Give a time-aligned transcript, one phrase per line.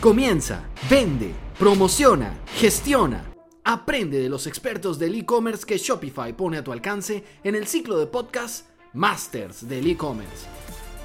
[0.00, 3.24] Comienza, vende, promociona, gestiona.
[3.64, 7.98] Aprende de los expertos del e-commerce que Shopify pone a tu alcance en el ciclo
[7.98, 10.46] de podcast Masters del e-commerce.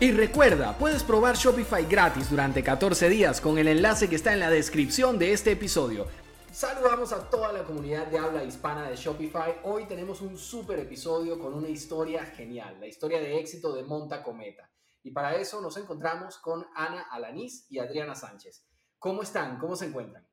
[0.01, 4.41] Y recuerda, puedes probar Shopify gratis durante 14 días con el enlace que está en
[4.41, 6.05] la descripción de este episodio.
[6.51, 9.61] Saludamos a toda la comunidad de habla hispana de Shopify.
[9.63, 14.21] Hoy tenemos un super episodio con una historia genial, la historia de éxito de Monta
[14.21, 14.69] Cometa.
[15.01, 18.65] Y para eso nos encontramos con Ana Alanís y Adriana Sánchez.
[19.01, 19.57] ¿Cómo están?
[19.57, 20.23] ¿Cómo se encuentran?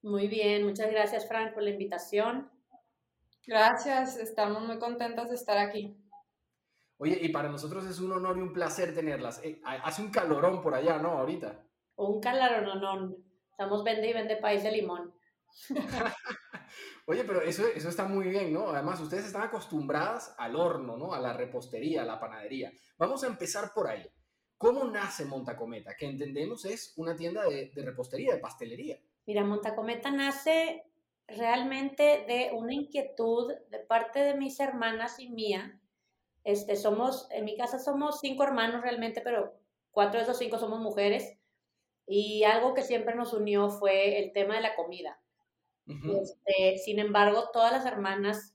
[0.00, 2.50] Muy bien, muchas gracias Frank por la invitación.
[3.46, 5.94] Gracias, estamos muy contentos de estar aquí.
[6.96, 9.38] Oye, y para nosotros es un honor y un placer tenerlas.
[9.44, 11.10] Eh, hace un calorón por allá, ¿no?
[11.10, 11.62] Ahorita.
[11.96, 15.14] Un calorón, Estamos vende y vende país de limón.
[17.06, 18.70] Oye, pero eso, eso está muy bien, ¿no?
[18.70, 21.12] Además, ustedes están acostumbradas al horno, ¿no?
[21.12, 22.72] A la repostería, a la panadería.
[22.96, 24.10] Vamos a empezar por ahí.
[24.58, 25.96] ¿Cómo nace Montacometa?
[25.96, 28.98] Que entendemos es una tienda de, repostería, de pastelería.
[29.26, 30.84] Mira, Montacometa nace
[31.26, 35.80] realmente de una inquietud de parte de mis hermanas y mía.
[36.44, 39.54] Este, somos, en mi casa somos cinco hermanos realmente, pero
[39.90, 41.38] cuatro de esos cinco somos mujeres.
[42.06, 45.20] Y algo que siempre nos unió fue el tema de la comida.
[45.86, 48.53] este, sin embargo, todas las hermanas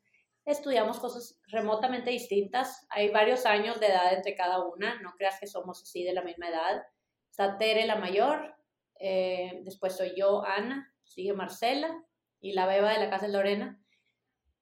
[0.51, 2.85] estudiamos cosas remotamente distintas.
[2.89, 6.23] Hay varios años de edad entre cada una, no creas que somos así de la
[6.23, 6.83] misma edad.
[7.29, 8.55] Está Tere, la mayor,
[8.99, 12.03] eh, después soy yo, Ana, sigue Marcela
[12.41, 13.81] y la beba de la casa de Lorena.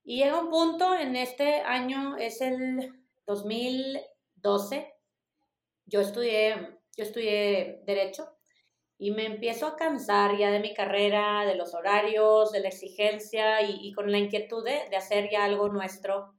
[0.04, 2.94] Y llega un punto en este año, es el
[3.26, 4.94] 2012,
[5.86, 8.37] yo estudié, yo estudié Derecho
[9.00, 13.62] y me empiezo a cansar ya de mi carrera, de los horarios, de la exigencia
[13.62, 16.34] y, con la inquietud de, hacer ya algo nuestro.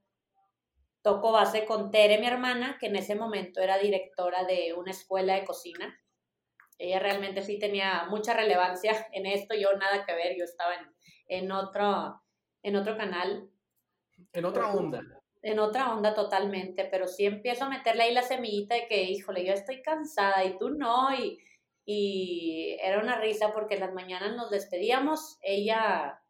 [1.02, 5.34] Toco base con Tere, mi hermana, que en ese momento era directora de una escuela
[5.34, 5.96] de cocina.
[6.78, 10.94] Ella realmente sí tenía mucha relevancia en esto, yo nada que ver, yo estaba en,
[11.28, 12.20] en, otro,
[12.62, 13.48] en otro canal.
[14.32, 15.00] En otra onda.
[15.42, 19.44] En otra onda totalmente, pero sí empiezo a meterle ahí la semillita de que, híjole,
[19.46, 21.38] yo estoy cansada y tú no, y,
[21.90, 26.20] y era una risa porque en las mañanas nos despedíamos, ella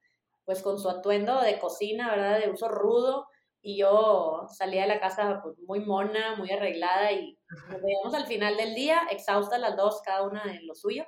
[0.44, 2.38] pues con su atuendo de cocina, ¿verdad?
[2.38, 3.26] De uso rudo,
[3.60, 8.28] y yo salía de la casa pues, muy mona, muy arreglada y nos veíamos al
[8.28, 11.04] final del día, exhaustas las dos, cada una en lo suyo,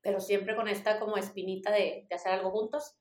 [0.00, 2.96] pero siempre con esta como espinita de, de hacer algo juntos.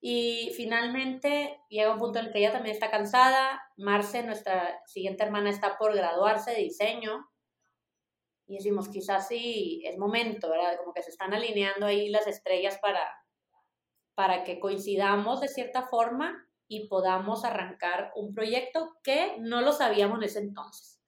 [0.00, 5.22] Y finalmente llega un punto en el que ella también está cansada, Marce, nuestra siguiente
[5.22, 7.28] hermana, está por graduarse de diseño,
[8.48, 10.78] y decimos, quizás sí es momento, ¿verdad?
[10.78, 13.06] Como que se están alineando ahí las estrellas para,
[14.14, 20.18] para que coincidamos de cierta forma y podamos arrancar un proyecto que no lo sabíamos
[20.18, 20.98] en ese entonces.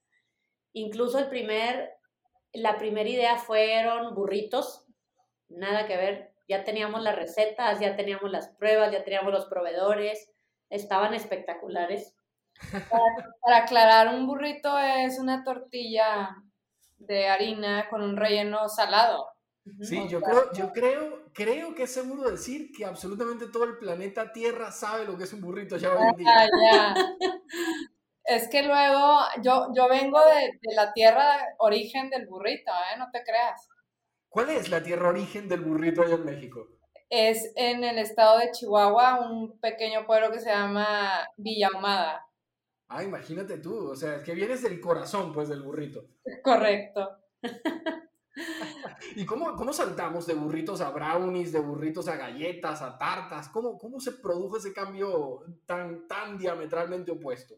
[0.75, 1.95] Incluso el primer,
[2.53, 4.87] la primera idea fueron burritos,
[5.49, 10.31] nada que ver, ya teníamos las recetas, ya teníamos las pruebas, ya teníamos los proveedores,
[10.69, 12.15] estaban espectaculares.
[12.91, 16.37] Para, para aclarar, un burrito es una tortilla
[17.01, 19.27] de harina con un relleno salado.
[19.83, 24.33] Sí, yo creo, yo creo, creo que es seguro decir que absolutamente todo el planeta
[24.33, 26.31] Tierra sabe lo que es un burrito ya hoy en día.
[26.73, 26.95] Ah,
[28.25, 32.99] es que luego yo, yo vengo de, la tierra origen del burrito, ¿eh?
[32.99, 33.69] No te creas.
[34.29, 36.69] ¿Cuál es la tierra origen del burrito allá en México?
[37.09, 42.25] Es en el estado de Chihuahua, un pequeño pueblo que se llama Villahumada.
[42.93, 46.09] Ah, imagínate tú, o sea, es que vienes del corazón, pues, del burrito.
[46.43, 47.19] Correcto.
[49.15, 53.49] ¿Y cómo, cómo saltamos de burritos a brownies, de burritos a galletas, a tartas?
[53.49, 57.55] ¿Cómo, cómo se produjo ese cambio tan, tan diametralmente opuesto?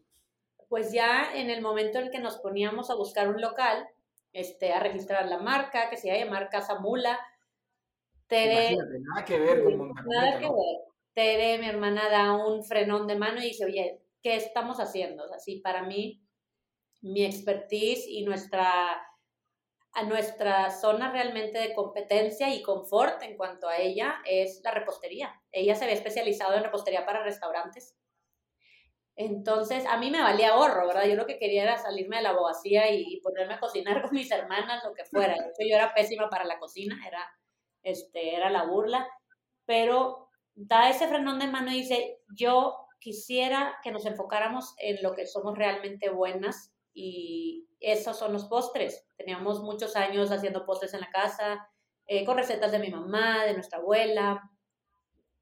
[0.69, 3.87] Pues ya en el momento en que nos poníamos a buscar un local,
[4.33, 7.19] este, a registrar la marca, que se iba a llamar Casa Mula,
[8.27, 8.73] Tere...
[8.73, 10.77] Imagínate, nada que ver con Nada que ver.
[11.15, 15.31] Tere, mi hermana, da un frenón de mano y dice, oye, qué estamos haciendo.
[15.33, 16.25] Así para mí,
[17.01, 19.05] mi expertise y nuestra,
[19.91, 25.39] a nuestra zona realmente de competencia y confort en cuanto a ella es la repostería.
[25.51, 27.95] Ella se ve especializado en repostería para restaurantes.
[29.15, 31.05] Entonces, a mí me valía ahorro, ¿verdad?
[31.05, 34.31] Yo lo que quería era salirme de la abogacía y, ponerme a cocinar con mis
[34.31, 35.35] hermanas, lo que fuera.
[35.35, 37.23] De yo era pésima para la cocina, era,
[37.83, 39.07] este, era la burla,
[39.65, 45.13] pero da ese frenón de mano y dice, yo quisiera que nos enfocáramos en lo
[45.13, 49.05] que somos realmente buenas y esos son los postres.
[49.17, 51.67] Teníamos muchos años haciendo postres en la casa,
[52.07, 54.49] eh, con recetas de mi mamá, de nuestra abuela.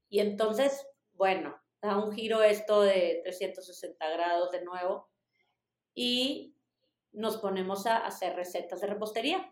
[0.08, 5.08] Y entonces, bueno, da un giro esto de 360 grados de nuevo
[5.94, 6.56] y
[7.12, 9.50] nos ponemos a hacer recetas de repostería.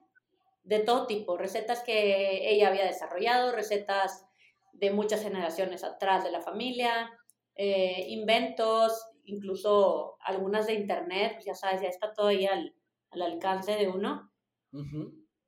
[0.62, 4.26] de todo tipo, recetas que ella había desarrollado, recetas
[4.74, 7.10] de muchas generaciones atrás de la familia,
[7.54, 12.74] eh, inventos, incluso algunas de internet, pues ya sabes, ya está todo ahí al,
[13.12, 14.30] alcance de uno.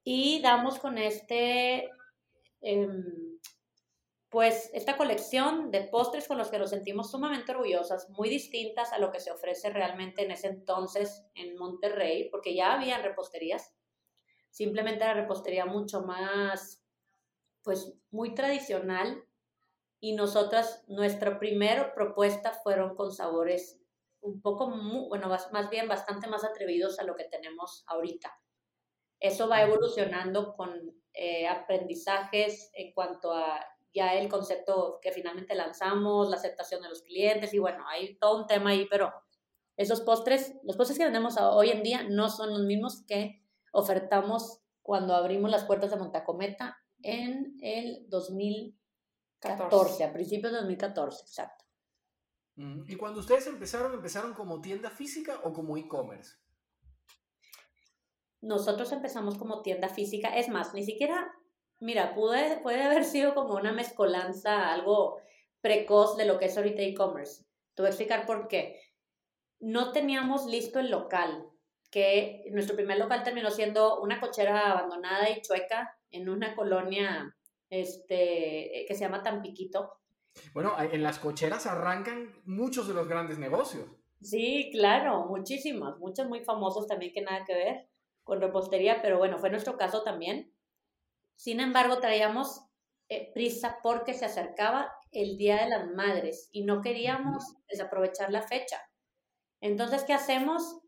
[0.04, 1.88] Y damos con este,
[2.60, 3.38] em,
[4.28, 8.98] pues esta colección de postres con los que nos sentimos sumamente orgullosas, muy distintas a
[8.98, 13.74] lo que se ofrece realmente en ese entonces en Monterrey, porque ya había reposterías,
[14.50, 16.82] simplemente la repostería mucho más,
[17.62, 19.22] pues muy tradicional,
[20.04, 23.80] y nosotras, nuestra primera propuesta fueron con sabores
[24.20, 24.68] un poco,
[25.08, 28.36] bueno, más bien bastante más atrevidos a lo que tenemos ahorita.
[29.20, 30.72] Eso va evolucionando con
[31.12, 33.64] eh, aprendizajes en cuanto a
[33.94, 38.40] ya el concepto que finalmente lanzamos, la aceptación de los clientes y bueno, hay todo
[38.40, 39.12] un tema ahí, pero
[39.76, 43.40] esos postres, los postres que vendemos hoy en día no son los mismos que
[43.72, 48.08] ofertamos cuando abrimos las puertas de Montacometa en el
[49.42, 51.64] 2014, a principios de 2014, exacto.
[52.54, 56.36] ¿Y cuando ustedes empezaron, empezaron como tienda física o como e-commerce?
[58.40, 61.32] Nosotros empezamos como tienda física, es más, ni siquiera,
[61.80, 65.20] mira, puede, puede haber sido como una mezcolanza, algo
[65.60, 67.44] precoz de lo que es ahorita e-commerce.
[67.74, 68.80] Te voy a explicar por qué.
[69.60, 71.48] No teníamos listo el local,
[71.90, 77.36] que nuestro primer local terminó siendo una cochera abandonada y chueca en una colonia
[77.72, 79.94] este, que se llama Tampiquito.
[80.52, 83.88] Bueno, en las cocheras arrancan muchos de los grandes negocios.
[84.20, 87.88] Sí, claro, muchísimos, muchos muy famosos también que nada que ver
[88.24, 90.54] con repostería, pero bueno, fue nuestro caso también.
[91.36, 92.60] Sin embargo, traíamos
[93.08, 98.42] eh, prisa porque se acercaba el Día de las Madres y no queríamos desaprovechar la
[98.42, 98.80] fecha.
[99.60, 100.81] Entonces, ¿qué hacemos?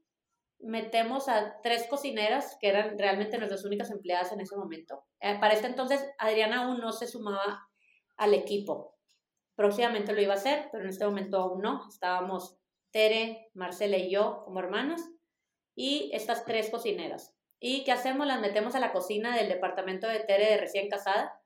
[0.64, 5.04] Metemos a tres cocineras que eran realmente nuestras únicas empleadas en ese momento.
[5.20, 7.68] Eh, para este entonces, Adriana aún no se sumaba
[8.16, 8.96] al equipo.
[9.54, 11.88] Próximamente lo iba a hacer, pero en este momento aún no.
[11.88, 12.58] Estábamos
[12.90, 15.02] Tere, Marcela y yo como hermanas
[15.74, 17.34] y estas tres cocineras.
[17.60, 18.26] ¿Y qué hacemos?
[18.26, 21.40] Las metemos a la cocina del departamento de Tere de recién casada.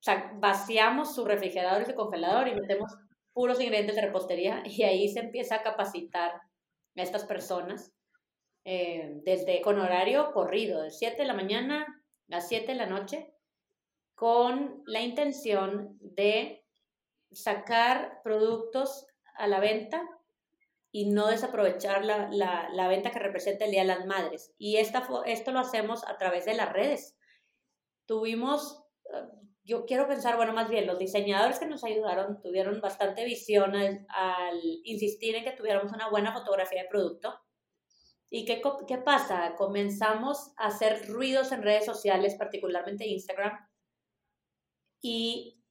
[0.00, 2.92] O sea, vaciamos su refrigerador y su congelador y metemos
[3.32, 6.40] puros ingredientes de repostería y ahí se empieza a capacitar
[6.96, 7.92] a estas personas
[8.64, 13.34] eh, desde con horario corrido, de 7 de la mañana a 7 de la noche,
[14.14, 16.64] con la intención de
[17.32, 20.08] sacar productos a la venta
[20.92, 24.54] y no desaprovechar la, la, venta que representa el Día de las Madres.
[24.58, 27.16] Y esta, esto lo hacemos a través de las redes.
[28.06, 28.84] Tuvimos,
[29.64, 34.06] yo quiero pensar, bueno, más bien los diseñadores que nos ayudaron tuvieron bastante visión al,
[34.08, 37.34] al insistir en que tuviéramos una buena fotografía de producto
[38.36, 39.54] ¿Y qué, qué pasa?
[39.56, 43.52] Comenzamos a hacer ruidos en redes sociales, particularmente Instagram,
[45.00, 45.62] y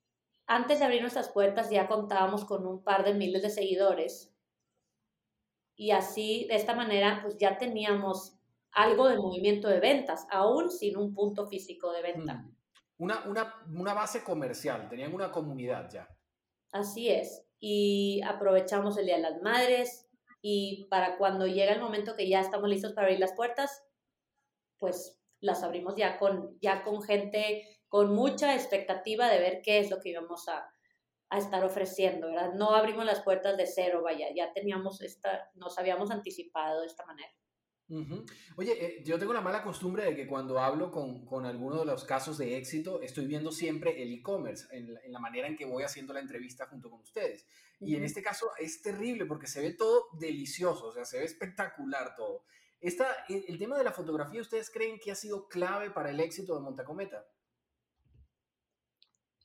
[0.48, 4.34] antes de abrir nuestras puertas ya contábamos con un par de miles de seguidores.
[5.76, 8.38] Y así, de esta manera, pues ya teníamos
[8.72, 12.36] algo de movimiento de ventas, aún sin un punto físico de venta.
[12.36, 12.56] Mm.
[13.04, 16.08] Una, una, una base comercial, tenían una comunidad ya.
[16.72, 17.46] Así es.
[17.60, 20.10] Y aprovechamos el Día de las Madres,
[20.42, 23.84] y para cuando llega el momento que ya estamos listos para abrir las puertas,
[24.78, 29.90] pues las abrimos ya con, ya con gente con mucha expectativa de ver qué es
[29.90, 30.66] lo que íbamos a,
[31.30, 32.54] a estar ofreciendo, ¿verdad?
[32.54, 37.06] No abrimos las puertas de cero, vaya, ya teníamos esta, nos habíamos anticipado de esta
[37.06, 37.32] manera.
[38.56, 41.86] Oye, eh, yo tengo la mala costumbre de que cuando hablo con, con alguno de
[41.86, 45.84] los casos de éxito, estoy viendo siempre el e-commerce en, la manera en que voy
[45.84, 47.46] haciendo la entrevista junto con ustedes.
[47.80, 51.26] Y en este caso es terrible porque se ve todo delicioso, o sea, se ve
[51.26, 52.46] espectacular todo.
[52.80, 56.56] Esta, el, tema de la fotografía, ¿ustedes creen que ha sido clave para el éxito
[56.56, 57.26] de Montacometa?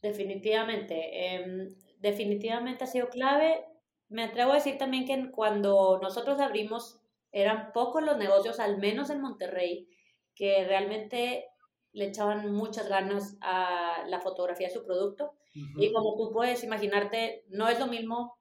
[0.03, 3.65] Definitivamente, em, definitivamente ha sido clave.
[4.09, 7.01] Me atrevo a decir también que cuando nosotros abrimos
[7.33, 9.89] eran pocos los negocios, al menos en Monterrey,
[10.35, 11.47] que realmente
[11.93, 15.35] le echaban muchas ganas a la fotografía de su producto.
[15.77, 18.39] Y como tú puedes imaginarte, no es lo mismo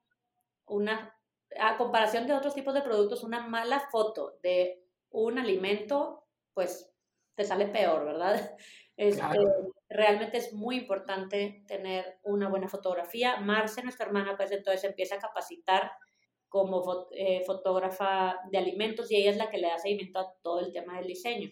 [0.67, 1.17] una,
[1.59, 6.93] a comparación de otros tipos de productos, una mala foto de un alimento, pues
[7.35, 8.55] te sale peor, ¿verdad?
[8.97, 9.21] Este,
[9.89, 13.37] realmente es muy importante tener una buena fotografía.
[13.37, 15.91] Marce, nuestra hermana, pues entonces empieza a capacitar
[16.49, 20.59] como eh, fotógrafa de alimentos y ella es la que le da seguimiento a todo
[20.61, 21.49] el tema del diseño.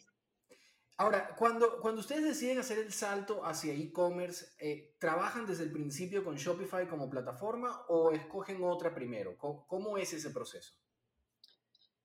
[0.98, 6.24] Ahora, cuando, cuando ustedes deciden hacer el salto hacia e-commerce, eh, ¿trabajan desde el principio
[6.24, 9.38] con Shopify como plataforma o escogen otra primero?
[9.38, 10.74] ¿Cómo, es ese proceso?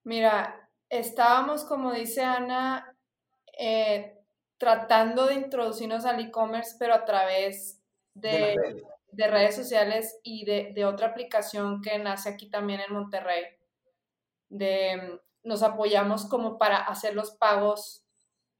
[0.03, 2.97] Mira, estábamos, como dice Ana,
[3.57, 4.17] eh,
[4.57, 7.81] tratando de introducirnos al e-commerce, pero a través
[8.13, 8.83] de, de, redes.
[9.51, 13.45] Sociales y de, de, otra aplicación que nace aquí también en Monterrey.
[14.49, 18.05] De, nos apoyamos como para hacer los pagos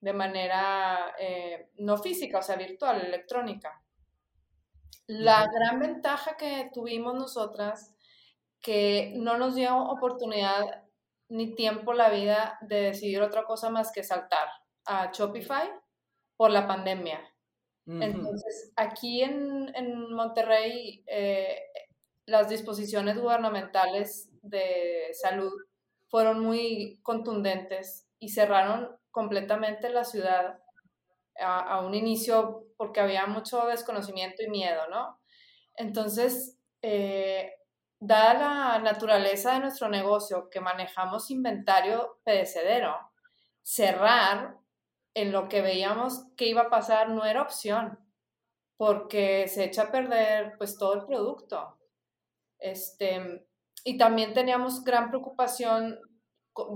[0.01, 3.81] de manera eh, no física, o sea, virtual, electrónica.
[5.08, 7.96] La gran ventaja que tuvimos nosotras,
[8.62, 10.86] que no nos dio oportunidad
[11.29, 14.48] ni tiempo la vida de decidir otra cosa más que saltar
[14.86, 15.70] a Shopify
[16.36, 17.20] por la pandemia.
[17.88, 21.58] Entonces, aquí en, en Monterrey, eh,
[22.26, 25.52] las disposiciones gubernamentales de salud
[26.08, 30.60] fueron muy contundentes y cerraron completamente la ciudad
[31.40, 35.20] a, un inicio porque había mucho desconocimiento y miedo, ¿no?
[35.76, 37.54] Entonces, eh,
[38.00, 42.96] dada la naturaleza de nuestro negocio, que manejamos inventario pedecedero,
[43.64, 44.58] cerrar
[45.13, 48.00] en lo que veíamos que iba a pasar no era opción,
[48.77, 51.77] porque se echa a perder pues todo el producto.
[52.60, 53.46] Este,
[53.84, 56.00] y también teníamos gran preocupación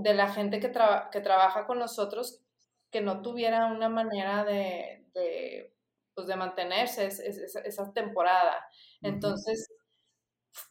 [0.02, 0.72] de la gente que,
[1.12, 2.42] que trabaja con nosotros
[2.90, 5.74] que no tuviera una manera de, de,
[6.14, 8.64] pues de mantenerse esa temporada.
[9.02, 9.68] Entonces,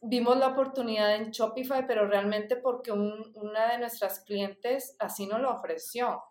[0.02, 5.52] vimos la oportunidad en Shopify, pero realmente porque una de nuestras clientes así nos lo
[5.52, 6.24] ofreció,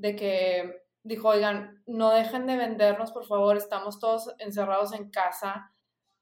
[0.00, 5.72] de que dijo, oigan, no dejen de vendernos, por favor, estamos todos encerrados en casa,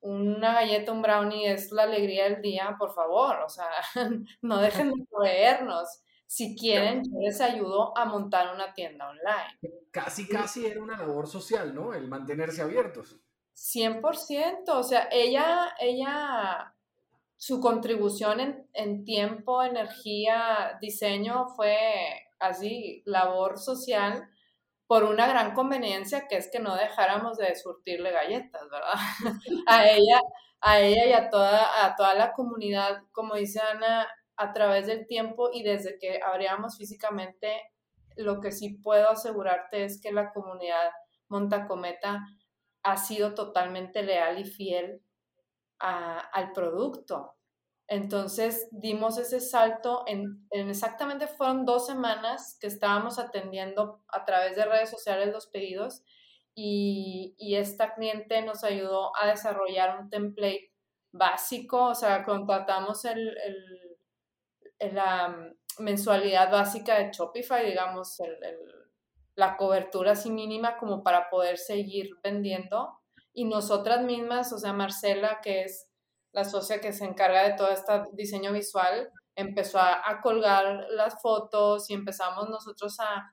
[0.00, 3.68] una galleta, un brownie es la alegría del día, por favor, o sea,
[4.42, 6.02] no dejen de proveernos.
[6.26, 9.80] Si quieren, yo les ayudo a montar una tienda online.
[9.90, 11.94] Casi, casi era una labor social, ¿no?
[11.94, 13.16] El mantenerse abiertos.
[13.54, 16.74] 100%, o sea, ella, ella,
[17.36, 24.28] su contribución en, en tiempo, energía, diseño fue así, labor social,
[24.86, 28.94] por una gran conveniencia que es que no dejáramos de surtirle galletas, ¿verdad?
[29.66, 30.20] a ella,
[30.60, 35.06] a ella y a toda, a toda la comunidad, como dice Ana, a través del
[35.06, 37.60] tiempo y desde que abríamos físicamente,
[38.16, 40.90] lo que sí puedo asegurarte es que la comunidad
[41.28, 42.20] Montacometa
[42.82, 45.02] ha sido totalmente leal y fiel
[45.78, 47.34] al producto.
[47.88, 54.66] Entonces dimos ese salto en, exactamente fueron dos semanas que estábamos atendiendo a través de
[54.66, 56.02] redes sociales los pedidos
[56.54, 60.72] y, esta cliente nos ayudó a desarrollar un template
[61.12, 63.34] básico, o sea, contratamos el,
[64.78, 68.18] la mensualidad básica de Shopify, digamos,
[69.34, 72.98] la cobertura así mínima como para poder seguir vendiendo.
[73.32, 75.87] Y nosotras mismas, o sea, Marcela, que es
[76.32, 81.88] la socia que se encarga de todo este diseño visual, empezó a, colgar las fotos
[81.90, 83.32] y empezamos nosotros a,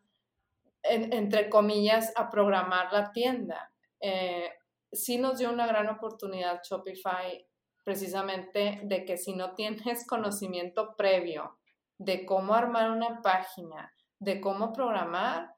[0.84, 3.72] entre comillas, a programar la tienda.
[4.00, 4.52] Eh,
[4.92, 7.46] sí nos dio una gran oportunidad Shopify
[7.84, 11.58] precisamente de que si no tienes conocimiento previo
[11.98, 15.56] de cómo armar una página, de cómo programar,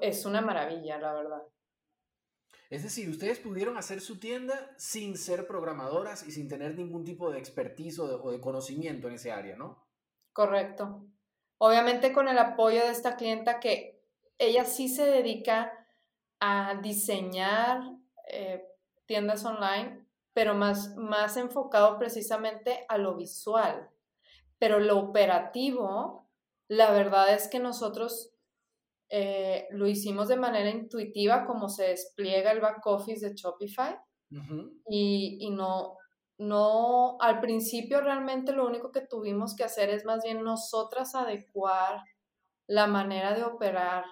[0.00, 1.42] es una maravilla, la verdad.
[2.68, 7.30] Es decir, ustedes pudieron hacer su tienda sin ser programadoras y sin tener ningún tipo
[7.30, 9.86] de expertise o de, conocimiento en ese área, ¿no?
[10.32, 11.06] Correcto.
[11.58, 14.02] Obviamente con el apoyo de esta clienta que
[14.38, 15.72] ella sí se dedica
[16.40, 17.80] a diseñar
[18.28, 18.66] eh,
[19.06, 23.88] tiendas online, pero más, más enfocado precisamente a lo visual.
[24.58, 26.28] Pero lo operativo,
[26.68, 28.35] la verdad es que nosotros
[29.08, 33.96] eh, lo hicimos de manera intuitiva como se despliega el back office de Shopify.
[34.88, 35.96] Y, y, no,
[36.38, 42.02] no, al principio realmente lo único que tuvimos que hacer es más bien nosotras adecuar
[42.66, 44.04] la manera de operar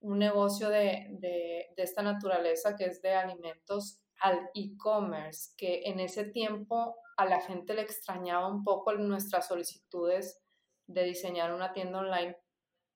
[0.00, 5.98] un negocio de, de, de esta naturaleza que es de alimentos al e-commerce, que en
[6.00, 10.42] ese tiempo a la gente le extrañaba un poco nuestras solicitudes
[10.86, 12.36] de diseñar una tienda online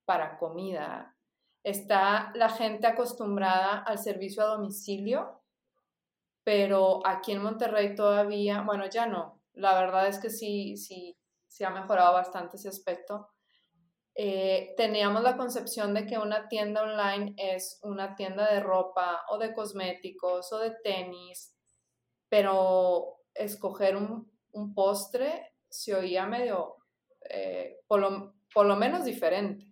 [0.05, 1.12] para comida
[1.63, 5.43] Está la gente acostumbrada al servicio a domicilio,
[6.45, 9.41] pero aquí en Monterrey todavía, bueno, ya no.
[9.55, 11.17] La verdad es que sí, sí,
[11.47, 13.29] sí ha mejorado bastante ese aspecto.
[14.15, 19.39] Eh, teníamos la concepción de que una tienda online es una tienda de ropa o
[19.39, 21.57] de cosméticos o de tenis,
[22.29, 24.31] pero escoger un,
[24.75, 26.77] postre se oía medio,
[27.31, 29.72] eh, por, lo, por lo menos diferente.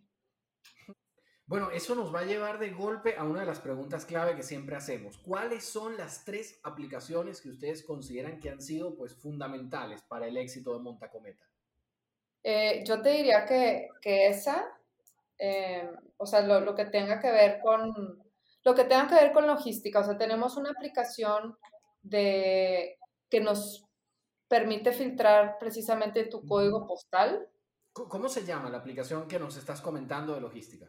[1.50, 4.44] Bueno, eso nos va a llevar de golpe a una de las preguntas clave que
[4.44, 5.18] siempre hacemos.
[5.18, 10.36] ¿Cuáles son las tres aplicaciones que ustedes consideran que han sido pues, fundamentales para el
[10.36, 11.44] éxito de Montacometa?
[12.44, 14.64] Eh, yo te diría que, esa,
[15.38, 18.22] eh, o sea, lo, lo, que tenga que ver con,
[18.62, 19.98] lo que tenga que ver con logística.
[19.98, 21.58] O sea, tenemos una aplicación
[22.00, 22.96] de,
[23.28, 23.88] que nos
[24.46, 27.48] permite filtrar precisamente tu código postal.
[27.92, 30.88] ¿Cómo se llama la aplicación que nos estás comentando de logística?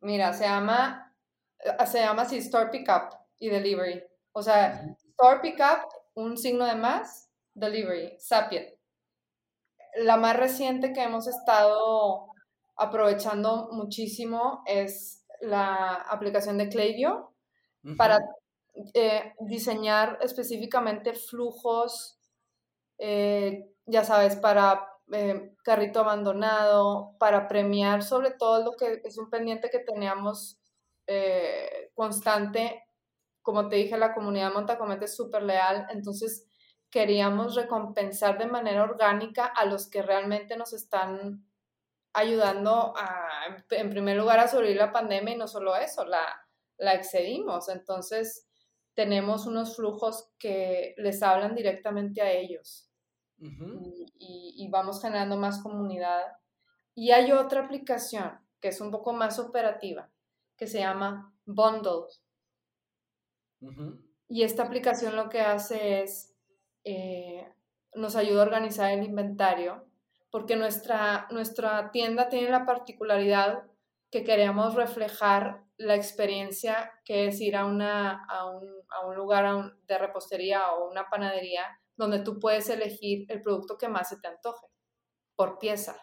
[0.00, 1.14] Mira, se llama,
[1.58, 4.02] eh, se llama así Store Pickup y Delivery.
[4.32, 8.66] O sea, Store Pickup, un signo de más, Delivery, Sapien.
[9.96, 12.28] La más reciente que hemos estado
[12.76, 17.34] aprovechando muchísimo es la aplicación de Klaviyo
[17.96, 18.18] para
[18.94, 22.18] eh, diseñar específicamente flujos,
[22.98, 29.30] eh, ya sabes, para eh, carrito abandonado, para premiar sobre todo lo que es un
[29.30, 30.56] pendiente que teníamos
[31.94, 32.84] constante.
[33.42, 36.46] Como te dije, la comunidad Montacomete es súper leal, entonces
[36.90, 41.46] queríamos recompensar de manera orgánica a los que realmente nos están
[42.12, 46.46] ayudando a, en primer lugar, a sobrevivir la pandemia y no solo eso, la,
[46.78, 47.68] la excedimos.
[47.68, 48.48] Entonces,
[48.94, 52.89] tenemos unos flujos que les hablan directamente a ellos
[53.40, 56.22] y, vamos generando más comunidad.
[56.94, 60.10] Y hay otra aplicación que es un poco más operativa,
[60.56, 62.06] que se llama Bundle.
[64.28, 66.36] Y esta aplicación lo que hace es,
[66.84, 67.52] eh,
[67.94, 69.90] nos ayuda a organizar el inventario
[70.30, 73.64] porque nuestra, nuestra tienda tiene la particularidad
[74.10, 79.74] que queremos reflejar la experiencia que es ir a, una, a, un, a un lugar
[79.86, 84.28] de repostería o una panadería donde tú puedes elegir el producto que más se te
[84.28, 84.66] antoje
[85.36, 85.96] por pieza.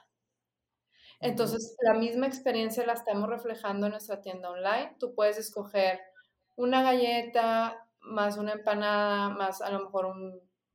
[1.19, 4.95] Entonces, la misma experiencia la estamos reflejando en nuestra tienda online.
[4.99, 5.99] Tú puedes escoger
[6.55, 10.13] una galleta, más una empanada, más a lo mejor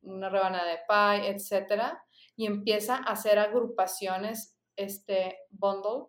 [0.03, 2.03] una rebanada de pie, etcétera
[2.37, 6.07] y empieza a hacer agrupaciones, este bundle,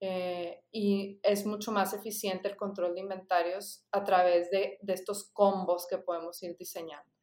[0.00, 5.30] eh, y es mucho más eficiente el control de inventarios a través de, de estos
[5.32, 7.15] combos que podemos ir diseñando.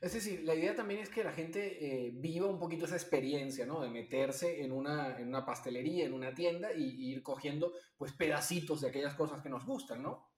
[0.00, 3.66] Es decir, la idea también es que la gente eh, viva un poquito esa experiencia,
[3.66, 3.80] ¿no?
[3.80, 8.80] De meterse en una, en una pastelería, en una tienda y, ir cogiendo pues pedacitos
[8.80, 10.30] de aquellas cosas que nos gustan, ¿no?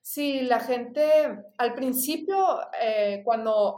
[0.00, 1.02] Sí, la gente
[1.58, 3.74] al principio, eh, cuando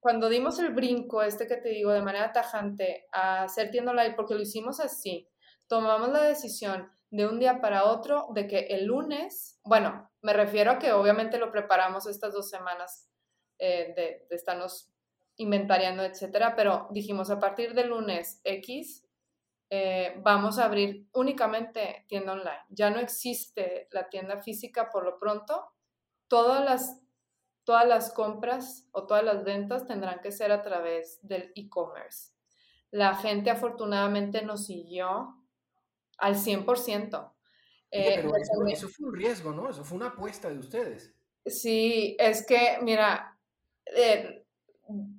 [0.00, 4.14] cuando dimos el brinco, este que te digo, de manera tajante, a hacer tienda online,
[4.14, 5.28] porque lo hicimos así,
[5.68, 10.72] tomamos la decisión de un día para otro de que el lunes, bueno, me refiero
[10.72, 13.10] a que obviamente lo preparamos estas dos semanas
[13.60, 14.90] eh, de, de, estarnos
[15.36, 19.06] inventariando, etcétera, pero dijimos a partir del lunes X,
[19.72, 22.64] eh, vamos a abrir únicamente tienda online.
[22.70, 25.72] Ya no existe la tienda física por lo pronto.
[26.26, 27.00] Todas las
[27.64, 32.32] todas las compras o todas las ventas tendrán que ser a través del e-commerce.
[32.90, 35.36] La gente afortunadamente nos siguió
[36.18, 37.32] al 100%.
[37.92, 39.68] Eh, pero eso, fue un riesgo, ¿no?
[39.68, 41.14] Eso fue una apuesta de ustedes.
[41.46, 43.29] Sí, es que, mira,
[43.96, 44.46] eh,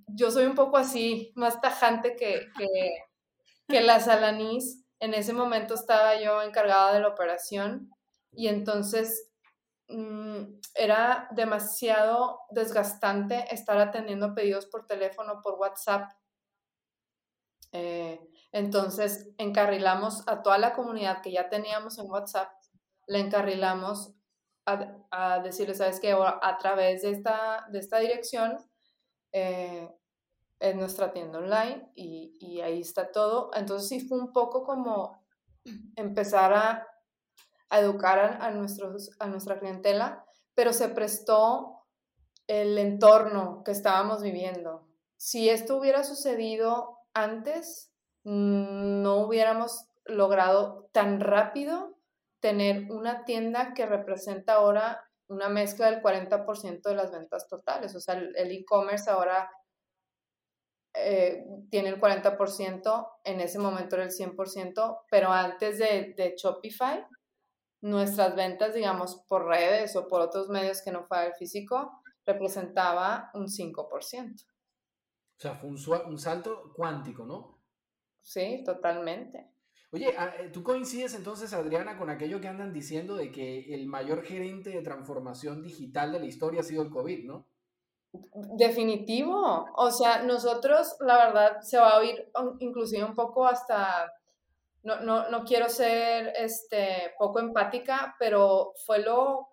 [0.08, 2.68] yo soy un poco así, más tajante que, que,
[3.68, 4.86] que la Salanís.
[5.00, 7.90] En ese momento estaba yo encargada de la operación
[8.32, 9.32] y entonces
[9.92, 16.10] Mm, era demasiado desgastante estar atendiendo pedidos por teléfono, por WhatsApp.
[17.74, 18.20] Eh,
[18.54, 22.50] entonces, encarrilamos a toda la comunidad que ya teníamos en WhatsApp,
[23.08, 24.14] le encarrilamos
[24.65, 26.12] a, a decirles, ¿sabes qué?
[26.13, 28.58] A través de esta, de esta dirección
[29.32, 29.89] eh,
[30.60, 33.52] es nuestra tienda online y, y ahí está todo.
[33.54, 35.24] Entonces, sí fue un poco como
[35.95, 36.88] empezar a
[37.80, 41.86] educar a, a nuestra clientela, pero se prestó
[42.47, 44.88] el entorno que estábamos viviendo.
[45.17, 47.93] Si esto hubiera sucedido antes,
[48.24, 51.97] no hubiéramos logrado tan rápido
[52.42, 57.96] tener una tienda que representa ahora una mezcla del 40% de las ventas totales.
[57.96, 59.50] O sea, el e-commerce ahora
[60.94, 67.08] eh, tiene el 40%, en ese momento era el 100%, pero antes de, de Shopify
[67.82, 73.32] nuestras ventas, digamos, por redes o por otros medios que no fuera el físico, representaba
[73.34, 73.82] un 5%.
[73.82, 74.48] O
[75.38, 77.60] sea, fue un, salto cuántico, ¿no?
[78.22, 79.51] Sí, totalmente.
[79.94, 83.88] Oye, ah, eh, ¿tú coincides entonces, Adriana, con aquello que andan diciendo de que el
[83.88, 87.46] mayor gerente de transformación digital de la historia ha sido el COVID, ¿no?
[88.58, 89.68] Definitivo.
[89.76, 94.12] O sea, nosotros, la verdad, se va a oír inclusive un poco hasta
[94.84, 99.50] no, no, no quiero ser este, poco empática, pero fue lo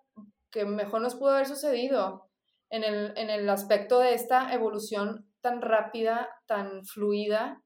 [0.49, 2.29] que mejor nos pudo haber sucedido
[2.69, 7.61] en el, en el aspecto de esta evolución tan rápida, tan fluida,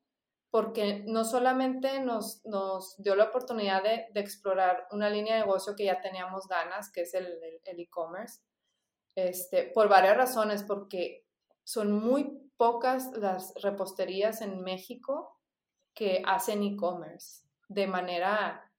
[0.54, 5.86] porque no solamente nos, nos dio la oportunidad de, explorar una línea de negocio que
[5.86, 8.40] ya teníamos ganas, que es el e-commerce,
[9.16, 11.26] este, por varias razones, porque
[11.64, 15.40] son muy pocas las reposterías en México
[15.96, 18.72] que hacen e-commerce de manera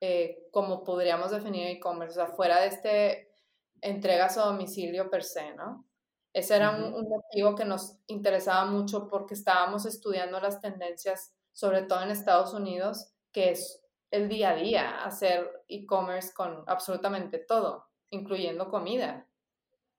[0.00, 3.36] eh, como podríamos definir e-commerce, o sea, fuera de este
[3.82, 5.84] entregas a domicilio per se, ¿no?
[6.32, 12.02] Ese era un, motivo que nos interesaba mucho porque estábamos estudiando las tendencias, sobre todo
[12.02, 18.68] en Estados Unidos, que es el día a día hacer e-commerce con absolutamente todo, incluyendo
[18.68, 19.26] comida,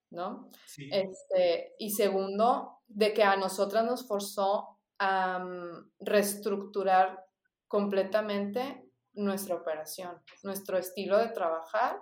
[0.09, 0.49] ¿no?
[0.77, 7.25] Este, y segundo, de que a nosotras nos forzó a mm, reestructurar
[7.67, 12.01] completamente nuestra operación, nuestro estilo de trabajar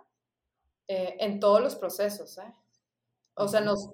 [0.87, 2.37] eh, en todos los procesos.
[2.39, 2.53] ¿eh?
[3.35, 3.89] O sea, nos,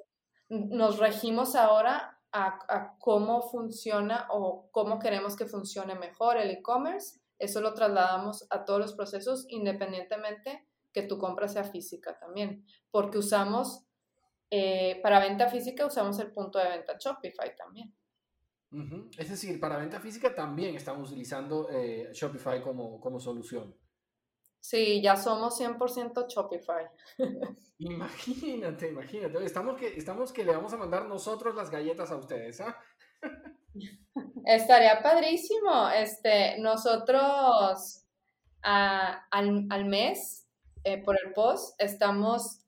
[0.50, 7.20] nos regimos ahora a, cómo funciona o cómo queremos que funcione mejor el e-commerce.
[7.40, 13.18] Eso lo trasladamos a todos los procesos independientemente que tu compra sea física también, porque
[13.18, 13.86] usamos,
[14.50, 17.94] eh, para venta física usamos el punto de venta Shopify también.
[19.18, 23.74] Es decir, para venta física también estamos utilizando eh, Shopify como, como solución.
[24.67, 26.88] Sí, ya somos 100% Shopify.
[27.78, 29.45] Imagínate, imagínate.
[29.45, 32.75] Estamos que, estamos que le vamos a mandar nosotros las galletas a ustedes, ¿ah?
[34.43, 35.89] Estaría padrísimo.
[35.89, 38.08] Este, nosotros
[38.63, 40.47] al, mes,
[40.84, 42.65] eh, por el post, estamos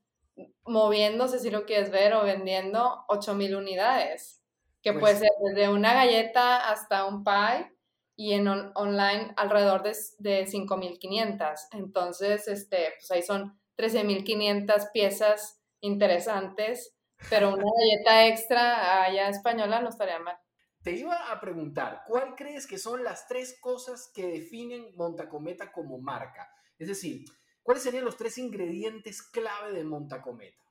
[0.66, 4.44] moviéndose, si lo quieres ver, o vendiendo 8000 unidades,
[4.84, 7.76] que puede pues ser desde una galleta hasta un pie
[8.18, 11.68] y en online alrededor de, de 5.500.
[11.72, 16.98] Entonces, este, pues ahí son 13.500 piezas interesantes,
[17.30, 20.36] pero una galleta extra allá española no estaría mal.
[20.82, 26.00] Te iba a preguntar, ¿cuál crees que son las tres cosas que definen Montacometa como
[26.00, 26.50] marca?
[26.80, 27.24] Es decir,
[27.62, 30.64] ¿cuáles serían los tres ingredientes clave de Montacometa?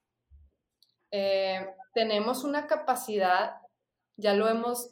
[1.12, 3.60] Eh, tenemos una capacidad
[4.16, 4.90] ya lo hemos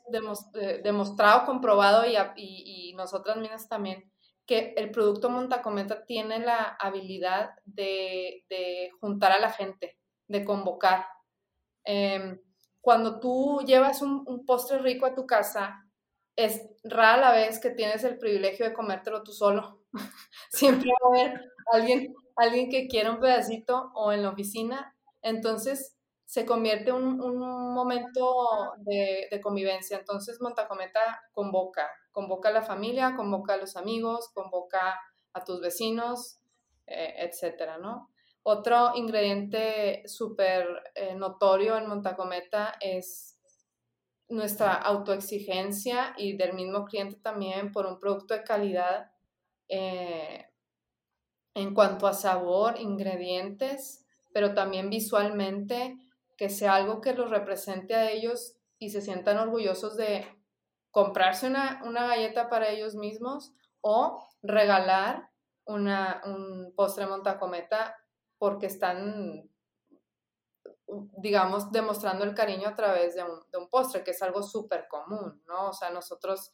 [0.55, 4.11] eh, demostrado, comprobado y, y, nosotras mismas también,
[4.47, 8.45] que el producto Montacometa tiene la habilidad de,
[9.01, 11.07] juntar a la gente, de convocar.
[11.85, 12.39] Em,
[12.81, 15.87] cuando tú llevas un, postre rico a tu casa,
[16.37, 19.81] es rara la vez que tienes el privilegio de comértelo tú solo.
[20.51, 21.41] Siempre va a haber
[21.73, 24.95] alguien, alguien que quiera un pedacito o en la oficina.
[25.23, 29.99] Entonces, se convierte en un, momento de, convivencia.
[29.99, 35.01] Entonces Montacometa convoca, convoca a la familia, convoca a los amigos, convoca
[35.33, 36.39] a tus vecinos,
[36.87, 38.11] eh, etcétera, ¿no?
[38.43, 43.39] Otro ingrediente súper eh, notorio en Montacometa es
[44.29, 49.11] nuestra autoexigencia y del mismo cliente también por un producto de calidad
[49.69, 50.47] eh,
[51.55, 55.97] en cuanto a sabor, ingredientes, pero también visualmente
[56.37, 60.27] que sea algo que los represente a ellos y se sientan orgullosos de
[60.91, 65.29] comprarse una, galleta para ellos mismos o regalar
[65.65, 67.97] una, un postre montacometa
[68.39, 69.51] porque están,
[70.87, 75.71] digamos, demostrando el cariño a través de un, postre, que es algo súper común, ¿no?
[75.71, 76.53] O sea, nosotros,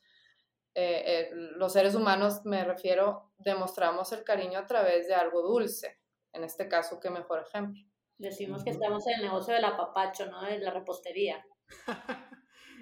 [0.75, 6.01] eh, eh, los seres humanos, me refiero, demostramos el cariño a través de algo dulce.
[6.33, 7.90] En este caso, qué mejor ejemplo.
[8.21, 10.43] Decimos que estamos en el negocio del apapacho, ¿no?
[10.43, 11.43] De la repostería.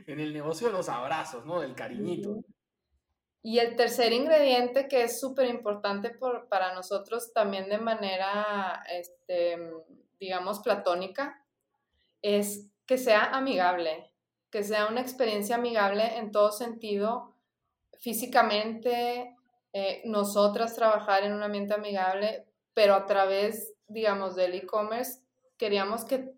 [0.09, 1.61] en el negocio de los abrazos, ¿no?
[1.61, 2.41] Del cariñito.
[3.41, 6.11] Y el tercer ingrediente que es súper importante
[6.51, 9.71] para nosotros también de manera, este,
[10.19, 11.41] digamos, platónica,
[12.21, 14.11] es que sea amigable,
[14.51, 17.37] que sea una experiencia amigable en todo sentido,
[18.01, 19.37] físicamente,
[19.73, 25.28] eh, nosotras trabajar en un ambiente amigable, pero a través, digamos, del e-commerce
[25.59, 26.37] queríamos que,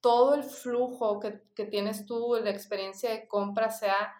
[0.00, 4.14] todo el flujo que, tienes tú, la experiencia de compra sea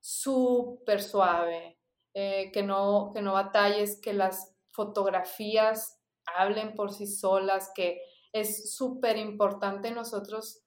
[0.00, 1.78] súper suave,
[2.14, 8.00] eh, que, no, que no batalles, que las fotografías hablen por sí solas, que
[8.32, 10.62] es súper importante nosotros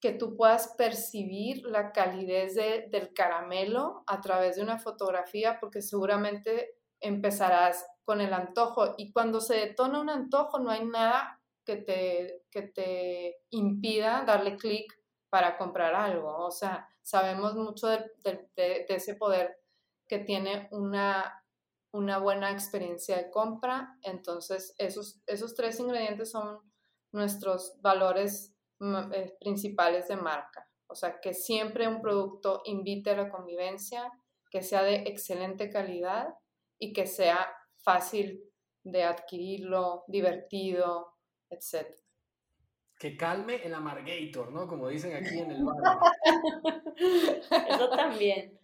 [0.00, 6.76] que tú puedas percibir la calidez del caramelo a través de una fotografía, porque seguramente
[7.00, 8.94] empezarás con el antojo.
[8.98, 14.56] Y cuando se detona un antojo no hay nada que te, que te impida darle
[14.56, 14.90] clic
[15.28, 16.46] para comprar algo.
[16.46, 19.58] O sea, sabemos mucho de, ese poder
[20.08, 21.44] que tiene una,
[21.92, 23.98] una buena experiencia de compra.
[24.02, 26.60] Entonces, esos, esos tres ingredientes son
[27.12, 30.70] nuestros valores mm, eh, principales de marca.
[30.86, 34.12] O sea, que siempre un producto invite a la convivencia,
[34.50, 36.28] que sea de excelente calidad
[36.78, 37.48] y que sea
[37.82, 38.44] fácil
[38.84, 41.15] de adquirirlo, divertido,
[41.50, 41.86] etc.
[42.98, 44.66] Que calme el amargator, ¿no?
[44.66, 46.00] Como dicen aquí en el barrio.
[47.68, 48.58] Eso también.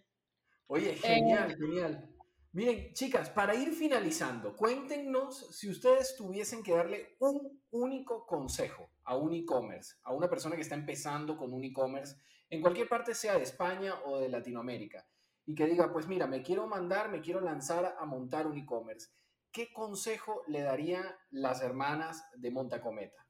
[0.67, 2.09] Oye, genial, genial.
[2.53, 9.17] Miren, chicas, para ir finalizando, cuéntenos si ustedes tuviesen que darle un único consejo a
[9.17, 12.15] un e-commerce, a una persona que está empezando con un e-commerce,
[12.51, 15.03] en cualquier parte sea de España o de Latinoamérica,
[15.47, 19.09] y que diga, pues mira, me quiero mandar, me quiero lanzar a montar un e-commerce.
[19.53, 23.23] ¿Qué consejo le darían las hermanas de Montacometa?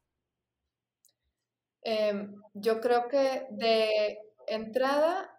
[1.81, 5.29] Em, yo creo que de entrada,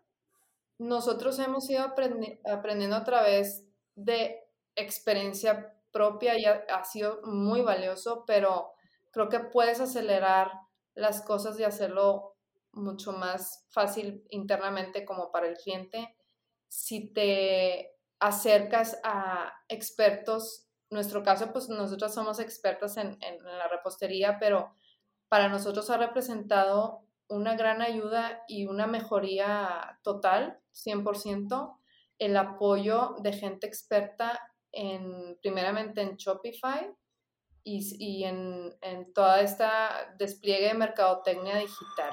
[0.78, 4.44] nosotros hemos ido aprendiendo a través de
[4.76, 8.72] experiencia propia y ha, sido muy valioso, pero
[9.12, 10.50] creo que puedes acelerar
[10.94, 12.36] las cosas y hacerlo
[12.72, 16.16] mucho más fácil internamente como para el cliente
[16.68, 20.63] si te acercas a expertos.
[20.90, 24.74] Nuestro caso, pues nosotros somos expertas en, en la repostería, pero
[25.28, 31.78] para nosotros ha representado una gran ayuda y una mejoría total, 100%,
[32.18, 34.40] el apoyo de gente experta
[34.72, 36.94] en, primeramente en Shopify
[37.62, 42.12] y, y en, en toda esta despliegue de mercadotecnia digital.